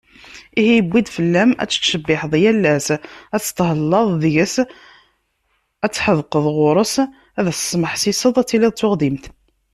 Ihi 0.59 0.75
yewwi-d 0.77 1.07
fell-am 1.15 1.51
ad 1.61 1.69
tettcebbiḥeḍ 1.69 2.33
yal 2.43 2.63
ass, 2.75 2.87
ad 3.35 3.41
teṭṭhellaḍ 3.41 4.07
deg-s, 4.21 4.55
ad 5.85 5.91
tḥedqeḍ 5.93 6.45
ɣuṛ-s, 6.57 6.95
ad 7.39 7.45
as-tesmeḥsiseḍ, 7.51 8.35
ad 8.37 8.47
tiliḍ 8.47 8.71
d 8.73 8.77
tuɣdimt. 8.77 9.25